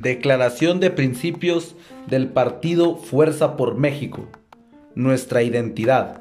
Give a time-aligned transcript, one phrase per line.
[0.00, 1.76] Declaración de principios
[2.08, 4.28] del Partido Fuerza por México.
[4.94, 6.20] Nuestra identidad.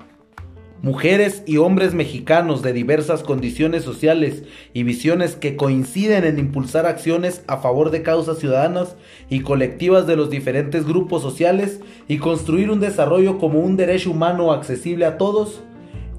[0.82, 4.44] Mujeres y hombres mexicanos de diversas condiciones sociales
[4.74, 8.98] y visiones que coinciden en impulsar acciones a favor de causas ciudadanas
[9.30, 14.52] y colectivas de los diferentes grupos sociales y construir un desarrollo como un derecho humano
[14.52, 15.62] accesible a todos,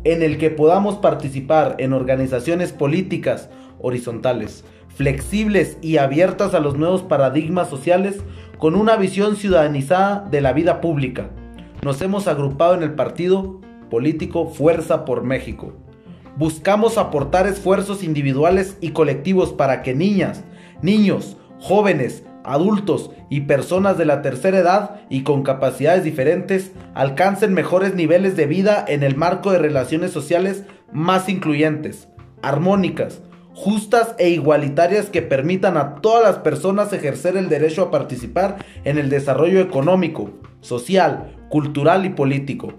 [0.05, 7.03] en el que podamos participar en organizaciones políticas horizontales, flexibles y abiertas a los nuevos
[7.03, 8.21] paradigmas sociales
[8.59, 11.31] con una visión ciudadanizada de la vida pública.
[11.83, 13.61] Nos hemos agrupado en el partido
[13.91, 15.73] político Fuerza por México.
[16.37, 20.45] Buscamos aportar esfuerzos individuales y colectivos para que niñas,
[20.83, 27.95] niños, jóvenes, adultos y personas de la tercera edad y con capacidades diferentes alcancen mejores
[27.95, 32.09] niveles de vida en el marco de relaciones sociales más incluyentes,
[32.43, 33.21] armónicas,
[33.55, 38.99] justas e igualitarias que permitan a todas las personas ejercer el derecho a participar en
[38.99, 42.75] el desarrollo económico, social, cultural y político.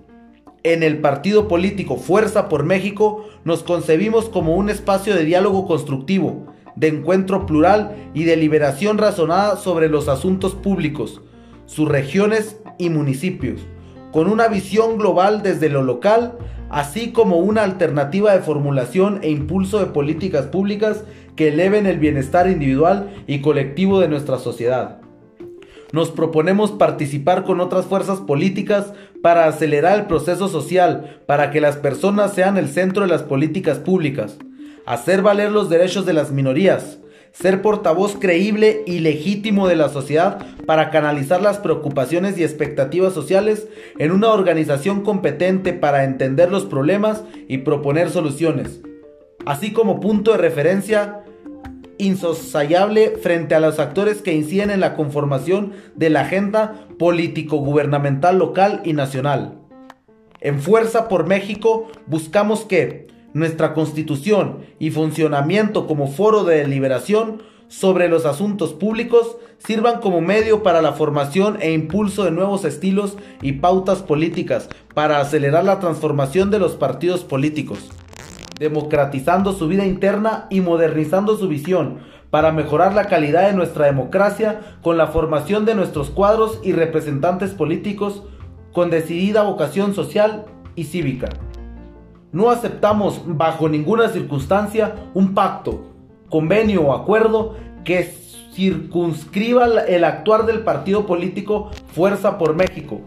[0.64, 6.48] En el partido político Fuerza por México nos concebimos como un espacio de diálogo constructivo,
[6.76, 11.22] de encuentro plural y de liberación razonada sobre los asuntos públicos,
[11.66, 13.62] sus regiones y municipios,
[14.12, 16.38] con una visión global desde lo local
[16.72, 21.04] así como una alternativa de formulación e impulso de políticas públicas
[21.36, 25.02] que eleven el bienestar individual y colectivo de nuestra sociedad.
[25.92, 31.76] Nos proponemos participar con otras fuerzas políticas para acelerar el proceso social, para que las
[31.76, 34.38] personas sean el centro de las políticas públicas,
[34.86, 37.00] hacer valer los derechos de las minorías,
[37.32, 43.68] ser portavoz creíble y legítimo de la sociedad para canalizar las preocupaciones y expectativas sociales
[43.98, 48.82] en una organización competente para entender los problemas y proponer soluciones,
[49.46, 51.24] así como punto de referencia
[51.98, 58.82] insosayable frente a los actores que inciden en la conformación de la agenda político-gubernamental local
[58.84, 59.60] y nacional.
[60.40, 68.10] En Fuerza por México buscamos que nuestra constitución y funcionamiento como foro de deliberación sobre
[68.10, 73.54] los asuntos públicos sirvan como medio para la formación e impulso de nuevos estilos y
[73.54, 77.90] pautas políticas para acelerar la transformación de los partidos políticos,
[78.60, 82.00] democratizando su vida interna y modernizando su visión
[82.30, 87.52] para mejorar la calidad de nuestra democracia con la formación de nuestros cuadros y representantes
[87.52, 88.24] políticos
[88.74, 91.30] con decidida vocación social y cívica.
[92.32, 95.82] No aceptamos bajo ninguna circunstancia un pacto,
[96.30, 98.04] convenio o acuerdo que
[98.54, 103.02] circunscriba el actuar del partido político Fuerza por México,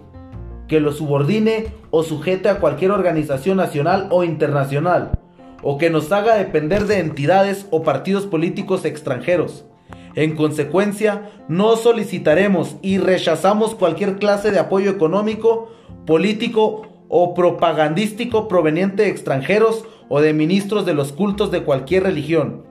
[0.68, 5.18] que lo subordine o sujete a cualquier organización nacional o internacional,
[5.62, 9.64] o que nos haga depender de entidades o partidos políticos extranjeros.
[10.14, 15.70] En consecuencia, no solicitaremos y rechazamos cualquier clase de apoyo económico,
[16.06, 22.64] político o propagandístico proveniente de extranjeros o de ministros de los cultos de cualquier religión,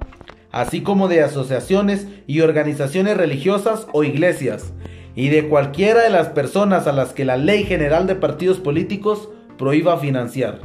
[0.51, 4.73] así como de asociaciones y organizaciones religiosas o iglesias,
[5.15, 9.29] y de cualquiera de las personas a las que la Ley General de Partidos Políticos
[9.57, 10.59] prohíba financiar.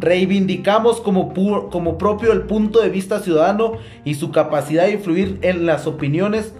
[0.00, 1.34] Reivindicamos como,
[1.70, 3.72] como propio el punto de vista ciudadano
[4.06, 6.54] y su capacidad de influir en las opiniones,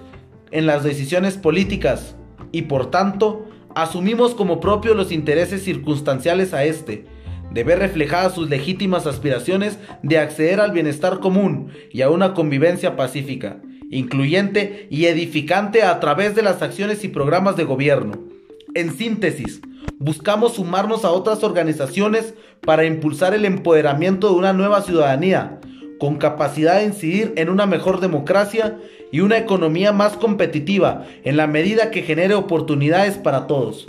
[0.50, 2.16] en las decisiones políticas,
[2.52, 7.06] y por tanto, asumimos como propio los intereses circunstanciales a este,
[7.52, 12.96] de ver reflejadas sus legítimas aspiraciones de acceder al bienestar común y a una convivencia
[12.96, 13.58] pacífica,
[13.90, 18.12] incluyente y edificante a través de las acciones y programas de gobierno.
[18.74, 19.60] En síntesis,
[19.98, 25.60] buscamos sumarnos a otras organizaciones para impulsar el empoderamiento de una nueva ciudadanía,
[26.04, 28.76] con capacidad de incidir en una mejor democracia
[29.10, 33.86] y una economía más competitiva en la medida que genere oportunidades para todos.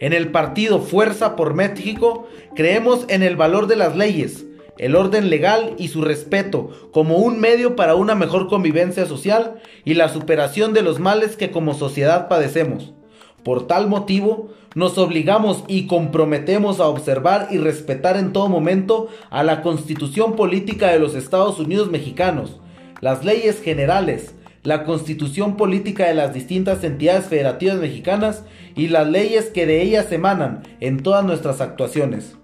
[0.00, 4.46] En el partido Fuerza por México creemos en el valor de las leyes,
[4.78, 9.92] el orden legal y su respeto como un medio para una mejor convivencia social y
[9.92, 12.94] la superación de los males que como sociedad padecemos.
[13.44, 19.42] Por tal motivo, nos obligamos y comprometemos a observar y respetar en todo momento a
[19.42, 22.60] la Constitución Política de los Estados Unidos Mexicanos,
[23.00, 28.44] las leyes generales, la Constitución Política de las distintas entidades federativas mexicanas
[28.76, 32.36] y las leyes que de ellas emanan en todas nuestras actuaciones.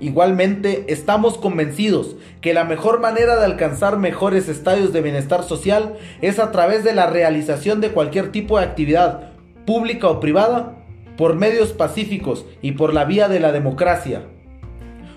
[0.00, 6.40] Igualmente, estamos convencidos que la mejor manera de alcanzar mejores estadios de bienestar social es
[6.40, 9.33] a través de la realización de cualquier tipo de actividad,
[9.66, 10.76] pública o privada,
[11.16, 14.22] por medios pacíficos y por la vía de la democracia.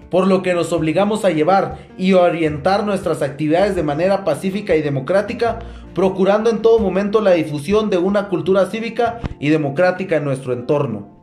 [0.10, 4.82] por lo que nos obligamos a llevar y orientar nuestras actividades de manera pacífica y
[4.82, 5.60] democrática,
[5.94, 11.17] procurando en todo momento la difusión de una cultura cívica y democrática en nuestro entorno.